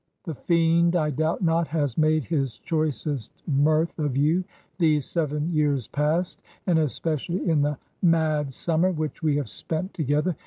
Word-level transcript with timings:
The 0.23 0.33
fiend, 0.33 0.95
I 0.95 1.11
doubt 1.11 1.43
not, 1.43 1.67
has 1.67 1.95
made 1.95 2.25
his 2.25 2.57
choicest 2.57 3.43
mirth 3.47 3.99
of 3.99 4.17
you, 4.17 4.43
these 4.79 5.05
seven 5.05 5.53
years 5.53 5.87
past, 5.87 6.41
and 6.65 6.79
especially 6.79 7.47
in 7.47 7.61
the 7.61 7.77
mad 8.01 8.51
summer 8.51 8.89
which 8.91 9.21
we 9.21 9.35
have 9.35 9.47
spent 9.47 9.93
together. 9.93 10.35